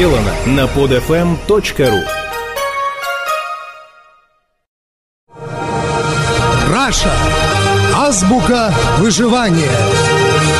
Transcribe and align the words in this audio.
сделано 0.00 0.32
на 0.46 0.64
podfm.ru 0.64 2.00
Раша. 6.72 7.12
Азбука 7.94 8.72
выживания. 8.96 9.70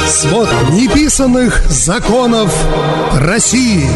Свод 0.06 0.46
неписанных 0.72 1.58
законов 1.70 2.54
России. 3.18 3.88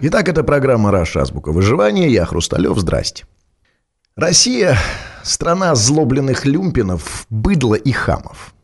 Итак, 0.00 0.28
это 0.28 0.42
программа 0.42 0.90
«Раша. 0.90 1.22
Азбука 1.22 1.52
выживания». 1.52 2.08
Я 2.08 2.24
Хрусталев. 2.24 2.76
Здрасте. 2.78 3.26
Россия– 4.16 4.76
страна 5.22 5.76
озлобленных 5.76 6.44
люмпенов, 6.46 7.26
быдла 7.30 7.76
и 7.76 7.92
хамов. 7.92 8.54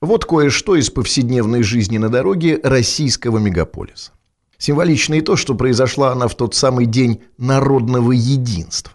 Вот 0.00 0.24
кое-что 0.24 0.74
из 0.74 0.90
повседневной 0.90 1.62
жизни 1.62 1.98
на 1.98 2.08
дороге 2.08 2.58
российского 2.64 3.38
мегаполиса. 3.38 4.10
Символично 4.64 5.12
и 5.12 5.20
то, 5.20 5.36
что 5.36 5.54
произошла 5.54 6.12
она 6.12 6.26
в 6.26 6.34
тот 6.36 6.54
самый 6.54 6.86
день 6.86 7.20
народного 7.36 8.12
единства. 8.12 8.94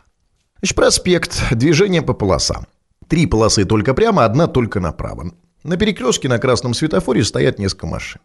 Значит, 0.57 0.75
проспект, 0.75 1.43
движение 1.51 2.01
по 2.01 2.13
полосам. 2.13 2.65
Три 3.07 3.27
полосы 3.27 3.65
только 3.65 3.93
прямо, 3.93 4.25
одна 4.25 4.47
только 4.47 4.79
направо. 4.79 5.31
На 5.63 5.77
перекрестке 5.77 6.27
на 6.27 6.39
красном 6.39 6.73
светофоре 6.73 7.23
стоят 7.23 7.59
несколько 7.59 7.85
машин. 7.85 8.19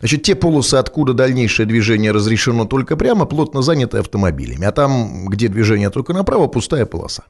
Значит, 0.00 0.24
те 0.24 0.34
полосы, 0.34 0.74
откуда 0.74 1.14
дальнейшее 1.14 1.64
движение 1.64 2.12
разрешено 2.12 2.66
только 2.66 2.98
прямо, 2.98 3.24
плотно 3.24 3.62
заняты 3.62 3.96
автомобилями. 3.96 4.66
А 4.66 4.72
там, 4.72 5.24
где 5.28 5.48
движение 5.48 5.88
только 5.88 6.12
направо, 6.12 6.48
пустая 6.48 6.84
полоса. 6.84 7.24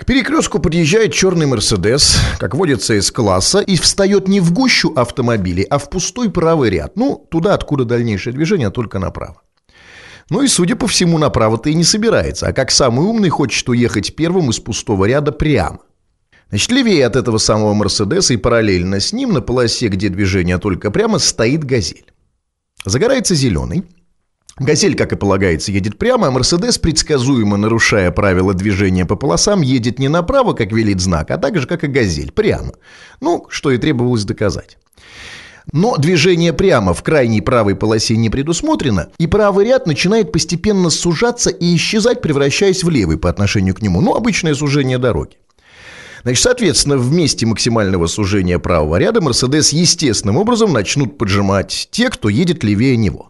К 0.00 0.06
перекрестку 0.06 0.60
подъезжает 0.60 1.12
черный 1.12 1.44
Мерседес, 1.44 2.16
как 2.38 2.54
водится 2.54 2.94
из 2.94 3.12
класса, 3.12 3.60
и 3.60 3.76
встает 3.76 4.28
не 4.28 4.40
в 4.40 4.50
гущу 4.50 4.94
автомобилей, 4.96 5.64
а 5.64 5.76
в 5.76 5.90
пустой 5.90 6.30
правый 6.30 6.70
ряд. 6.70 6.96
Ну, 6.96 7.28
туда, 7.30 7.52
откуда 7.52 7.84
дальнейшее 7.84 8.32
движение, 8.32 8.70
только 8.70 8.98
направо. 8.98 9.42
Ну 10.30 10.40
и, 10.40 10.48
судя 10.48 10.74
по 10.74 10.86
всему, 10.86 11.18
направо-то 11.18 11.68
и 11.68 11.74
не 11.74 11.84
собирается, 11.84 12.46
а 12.46 12.54
как 12.54 12.70
самый 12.70 13.04
умный 13.04 13.28
хочет 13.28 13.68
уехать 13.68 14.16
первым 14.16 14.48
из 14.48 14.58
пустого 14.58 15.04
ряда 15.04 15.32
прямо. 15.32 15.80
Значит, 16.48 16.70
левее 16.70 17.04
от 17.04 17.14
этого 17.14 17.36
самого 17.36 17.74
Мерседеса 17.74 18.32
и 18.32 18.38
параллельно 18.38 19.00
с 19.00 19.12
ним 19.12 19.34
на 19.34 19.42
полосе, 19.42 19.88
где 19.88 20.08
движение 20.08 20.56
только 20.56 20.90
прямо, 20.90 21.18
стоит 21.18 21.62
«Газель». 21.64 22.06
Загорается 22.86 23.34
зеленый– 23.34 23.84
Газель, 24.60 24.94
как 24.94 25.10
и 25.14 25.16
полагается, 25.16 25.72
едет 25.72 25.96
прямо, 25.96 26.26
а 26.26 26.30
Мерседес, 26.30 26.76
предсказуемо 26.76 27.56
нарушая 27.56 28.10
правила 28.10 28.52
движения 28.52 29.06
по 29.06 29.16
полосам, 29.16 29.62
едет 29.62 29.98
не 29.98 30.08
направо, 30.08 30.52
как 30.52 30.70
велит 30.70 31.00
знак, 31.00 31.30
а 31.30 31.38
так 31.38 31.58
же, 31.58 31.66
как 31.66 31.82
и 31.82 31.86
Газель, 31.86 32.30
прямо. 32.30 32.74
Ну, 33.22 33.46
что 33.48 33.70
и 33.70 33.78
требовалось 33.78 34.24
доказать. 34.24 34.76
Но 35.72 35.96
движение 35.96 36.52
прямо 36.52 36.92
в 36.92 37.02
крайней 37.02 37.40
правой 37.40 37.74
полосе 37.74 38.18
не 38.18 38.28
предусмотрено, 38.28 39.08
и 39.16 39.26
правый 39.26 39.64
ряд 39.64 39.86
начинает 39.86 40.30
постепенно 40.30 40.90
сужаться 40.90 41.48
и 41.48 41.74
исчезать, 41.74 42.20
превращаясь 42.20 42.84
в 42.84 42.90
левый 42.90 43.16
по 43.16 43.30
отношению 43.30 43.74
к 43.74 43.80
нему. 43.80 44.02
Ну, 44.02 44.14
обычное 44.14 44.54
сужение 44.54 44.98
дороги. 44.98 45.38
Значит, 46.22 46.42
соответственно, 46.42 46.98
в 46.98 47.10
месте 47.10 47.46
максимального 47.46 48.06
сужения 48.08 48.58
правого 48.58 48.96
ряда 48.96 49.22
Мерседес 49.22 49.70
естественным 49.72 50.36
образом 50.36 50.70
начнут 50.70 51.16
поджимать 51.16 51.88
те, 51.90 52.10
кто 52.10 52.28
едет 52.28 52.62
левее 52.62 52.98
него 52.98 53.29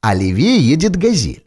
а 0.00 0.14
левее 0.14 0.58
едет 0.58 0.96
«Газель». 0.96 1.44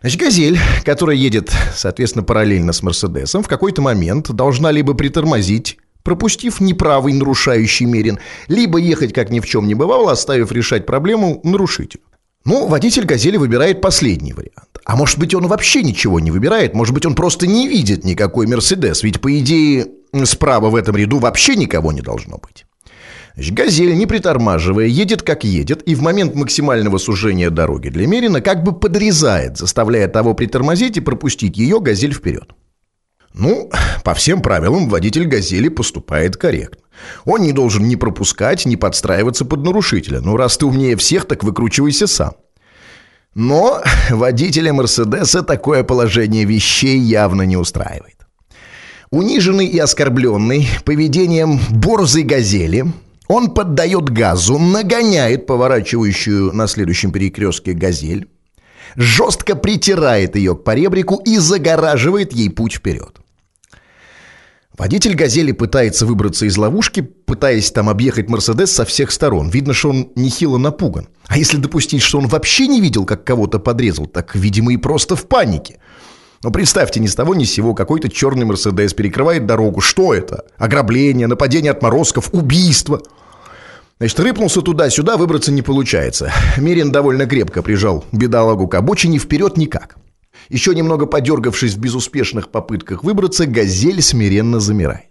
Значит, 0.00 0.20
«Газель», 0.20 0.58
которая 0.84 1.16
едет, 1.16 1.50
соответственно, 1.74 2.22
параллельно 2.22 2.72
с 2.72 2.82
«Мерседесом», 2.82 3.42
в 3.42 3.48
какой-то 3.48 3.82
момент 3.82 4.30
должна 4.30 4.70
либо 4.70 4.94
притормозить, 4.94 5.78
пропустив 6.02 6.60
неправый 6.60 7.12
нарушающий 7.12 7.86
мерин, 7.86 8.18
либо 8.48 8.78
ехать, 8.78 9.12
как 9.12 9.30
ни 9.30 9.40
в 9.40 9.46
чем 9.46 9.66
не 9.66 9.74
бывало, 9.74 10.12
оставив 10.12 10.52
решать 10.52 10.86
проблему 10.86 11.40
нарушителю. 11.42 12.02
Ну, 12.44 12.68
водитель 12.68 13.06
«Газели» 13.06 13.36
выбирает 13.38 13.80
последний 13.80 14.32
вариант. 14.32 14.78
А 14.84 14.94
может 14.94 15.18
быть, 15.18 15.34
он 15.34 15.48
вообще 15.48 15.82
ничего 15.82 16.20
не 16.20 16.30
выбирает, 16.30 16.74
может 16.74 16.94
быть, 16.94 17.04
он 17.04 17.16
просто 17.16 17.48
не 17.48 17.66
видит 17.66 18.04
никакой 18.04 18.46
«Мерседес», 18.46 19.02
ведь, 19.02 19.20
по 19.20 19.36
идее, 19.36 19.88
справа 20.24 20.70
в 20.70 20.76
этом 20.76 20.94
ряду 20.94 21.18
вообще 21.18 21.56
никого 21.56 21.90
не 21.90 22.02
должно 22.02 22.38
быть. 22.38 22.65
«Газель», 23.36 23.94
не 23.94 24.06
притормаживая, 24.06 24.86
едет 24.86 25.22
как 25.22 25.44
едет, 25.44 25.82
и 25.82 25.94
в 25.94 26.00
момент 26.02 26.34
максимального 26.34 26.96
сужения 26.98 27.50
дороги 27.50 27.90
для 27.90 28.06
Мерина 28.06 28.40
как 28.40 28.62
бы 28.62 28.72
подрезает, 28.72 29.58
заставляя 29.58 30.08
того 30.08 30.32
притормозить 30.34 30.96
и 30.96 31.00
пропустить 31.00 31.58
ее 31.58 31.80
«Газель» 31.80 32.14
вперед. 32.14 32.54
Ну, 33.34 33.70
по 34.02 34.14
всем 34.14 34.40
правилам 34.40 34.88
водитель 34.88 35.26
«Газели» 35.26 35.68
поступает 35.68 36.38
корректно. 36.38 36.80
Он 37.26 37.42
не 37.42 37.52
должен 37.52 37.86
ни 37.86 37.96
пропускать, 37.96 38.64
ни 38.64 38.76
подстраиваться 38.76 39.44
под 39.44 39.62
нарушителя. 39.62 40.22
Ну, 40.22 40.38
раз 40.38 40.56
ты 40.56 40.64
умнее 40.64 40.96
всех, 40.96 41.26
так 41.26 41.44
выкручивайся 41.44 42.06
сам. 42.06 42.32
Но 43.34 43.82
водителя 44.08 44.72
«Мерседеса» 44.72 45.42
такое 45.42 45.84
положение 45.84 46.46
вещей 46.46 46.98
явно 46.98 47.42
не 47.42 47.58
устраивает. 47.58 48.16
Униженный 49.10 49.66
и 49.66 49.78
оскорбленный 49.78 50.66
поведением 50.86 51.60
борзой 51.68 52.22
«Газели», 52.22 52.86
он 53.28 53.54
поддает 53.54 54.10
газу, 54.10 54.58
нагоняет 54.58 55.46
поворачивающую 55.46 56.52
на 56.52 56.66
следующем 56.66 57.12
перекрестке 57.12 57.72
«Газель», 57.72 58.28
жестко 58.94 59.56
притирает 59.56 60.36
ее 60.36 60.54
к 60.56 60.64
поребрику 60.64 61.16
и 61.24 61.38
загораживает 61.38 62.32
ей 62.32 62.50
путь 62.50 62.74
вперед. 62.74 63.20
Водитель 64.78 65.14
«Газели» 65.14 65.52
пытается 65.52 66.04
выбраться 66.04 66.44
из 66.44 66.56
ловушки, 66.58 67.00
пытаясь 67.00 67.70
там 67.70 67.88
объехать 67.88 68.28
«Мерседес» 68.28 68.72
со 68.72 68.84
всех 68.84 69.10
сторон. 69.10 69.48
Видно, 69.48 69.72
что 69.72 69.88
он 69.88 70.12
нехило 70.16 70.58
напуган. 70.58 71.08
А 71.28 71.38
если 71.38 71.56
допустить, 71.56 72.02
что 72.02 72.18
он 72.18 72.26
вообще 72.26 72.66
не 72.66 72.82
видел, 72.82 73.06
как 73.06 73.24
кого-то 73.24 73.58
подрезал, 73.58 74.06
так, 74.06 74.34
видимо, 74.34 74.74
и 74.74 74.76
просто 74.76 75.16
в 75.16 75.26
панике. 75.28 75.80
Но 76.42 76.50
представьте, 76.50 77.00
ни 77.00 77.06
с 77.06 77.14
того 77.14 77.34
ни 77.34 77.44
с 77.44 77.52
сего 77.52 77.74
какой-то 77.74 78.08
черный 78.08 78.44
«Мерседес» 78.44 78.94
перекрывает 78.94 79.46
дорогу. 79.46 79.80
Что 79.80 80.14
это? 80.14 80.44
Ограбление, 80.58 81.26
нападение 81.26 81.72
отморозков, 81.72 82.30
убийство– 82.32 83.00
Значит, 83.98 84.20
рыпнулся 84.20 84.60
туда-сюда, 84.60 85.16
выбраться 85.16 85.50
не 85.50 85.62
получается. 85.62 86.30
Мерин 86.58 86.92
довольно 86.92 87.24
крепко 87.24 87.62
прижал 87.62 88.04
бедолагу 88.12 88.68
к 88.68 88.74
обочине, 88.74 89.18
вперед 89.18 89.56
никак. 89.56 89.96
Еще 90.50 90.74
немного 90.74 91.06
подергавшись 91.06 91.74
в 91.74 91.78
безуспешных 91.78 92.50
попытках 92.50 93.02
выбраться, 93.02 93.46
«Газель» 93.46 94.02
смиренно 94.02 94.60
замирает. 94.60 95.08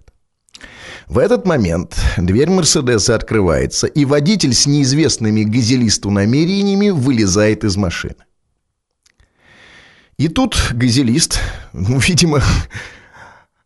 В 1.07 1.17
этот 1.17 1.45
момент 1.45 1.95
дверь 2.17 2.49
Мерседеса 2.49 3.15
открывается, 3.15 3.87
и 3.87 4.05
водитель 4.05 4.53
с 4.53 4.67
неизвестными 4.67 5.43
газелисту 5.43 6.11
намерениями 6.11 6.91
вылезает 6.91 7.63
из 7.63 7.77
машины. 7.77 8.24
И 10.17 10.29
тут 10.29 10.55
газелист, 10.71 11.39
ну, 11.73 11.99
видимо, 11.99 12.41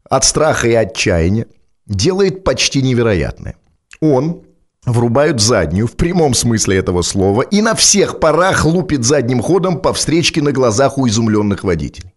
от 0.09 0.25
страха 0.25 0.67
и 0.67 0.73
отчаяния, 0.73 1.45
делает 1.85 2.43
почти 2.43 2.81
невероятное. 2.81 3.55
Он 4.01 4.43
врубают 4.85 5.41
заднюю 5.41 5.87
в 5.87 5.95
прямом 5.95 6.33
смысле 6.33 6.77
этого 6.77 7.01
слова 7.01 7.41
и 7.41 7.61
на 7.61 7.75
всех 7.75 8.19
парах 8.19 8.65
лупит 8.65 9.03
задним 9.03 9.41
ходом 9.41 9.79
по 9.79 9.93
встречке 9.93 10.41
на 10.41 10.51
глазах 10.51 10.97
у 10.97 11.07
изумленных 11.07 11.63
водителей. 11.63 12.13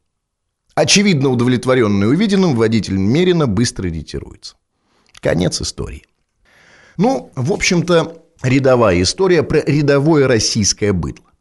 Очевидно 0.74 1.28
удовлетворенный 1.28 2.08
увиденным, 2.08 2.56
водитель 2.56 2.96
Мерина 2.96 3.46
быстро 3.46 3.88
ретируется. 3.88 4.56
Конец 5.20 5.60
истории. 5.60 6.04
Ну, 6.96 7.30
в 7.34 7.52
общем-то, 7.52 8.22
рядовая 8.42 9.02
история 9.02 9.42
про 9.42 9.60
рядовое 9.60 10.26
российское 10.26 10.92
быдло. 10.92 11.31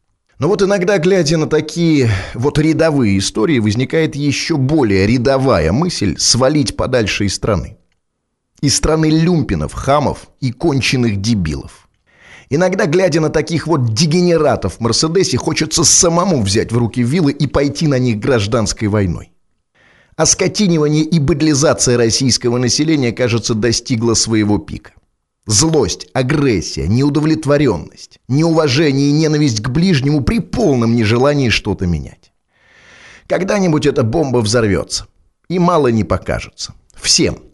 Но 0.42 0.48
вот 0.48 0.60
иногда, 0.60 0.98
глядя 0.98 1.36
на 1.36 1.46
такие 1.46 2.10
вот 2.34 2.58
рядовые 2.58 3.16
истории, 3.16 3.60
возникает 3.60 4.16
еще 4.16 4.56
более 4.56 5.06
рядовая 5.06 5.70
мысль 5.70 6.18
свалить 6.18 6.76
подальше 6.76 7.26
из 7.26 7.36
страны 7.36 7.76
из 8.60 8.74
страны 8.74 9.06
люмпинов, 9.06 9.72
хамов 9.72 10.30
и 10.40 10.50
конченых 10.50 11.20
дебилов. 11.20 11.88
Иногда, 12.50 12.86
глядя 12.86 13.20
на 13.20 13.30
таких 13.30 13.68
вот 13.68 13.94
дегенератов 13.94 14.78
в 14.78 14.80
Мерседесе, 14.80 15.36
хочется 15.36 15.84
самому 15.84 16.42
взять 16.42 16.72
в 16.72 16.76
руки 16.76 17.04
вилы 17.04 17.30
и 17.30 17.46
пойти 17.46 17.86
на 17.86 18.00
них 18.00 18.18
гражданской 18.18 18.88
войной. 18.88 19.30
Оскотинивание 20.16 21.04
и 21.04 21.20
быдлизация 21.20 21.96
российского 21.96 22.58
населения, 22.58 23.12
кажется, 23.12 23.54
достигла 23.54 24.14
своего 24.14 24.58
пика. 24.58 24.90
Злость, 25.46 26.06
агрессия, 26.12 26.86
неудовлетворенность, 26.86 28.20
неуважение 28.28 29.08
и 29.08 29.12
ненависть 29.12 29.60
к 29.60 29.70
ближнему 29.70 30.22
при 30.22 30.38
полном 30.38 30.94
нежелании 30.94 31.48
что-то 31.48 31.86
менять. 31.86 32.32
Когда-нибудь 33.26 33.86
эта 33.86 34.02
бомба 34.04 34.38
взорвется, 34.38 35.06
и 35.48 35.58
мало 35.58 35.88
не 35.88 36.04
покажется. 36.04 36.74
Всем– 36.94 37.38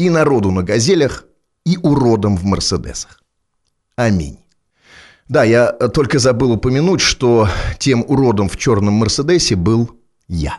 и 0.00 0.08
народу 0.08 0.50
на 0.50 0.62
«Газелях», 0.62 1.24
и 1.66 1.76
уродом 1.76 2.36
в 2.36 2.44
«Мерседесах». 2.44 3.22
Аминь. 3.96 4.38
Да, 5.28 5.44
я 5.44 5.72
только 5.72 6.18
забыл 6.18 6.52
упомянуть, 6.52 7.02
что 7.02 7.48
тем 7.78 8.02
уродом 8.08 8.48
в 8.48 8.56
черном 8.56 8.94
«Мерседесе» 8.94 9.56
был 9.56 9.90
я. 10.26 10.58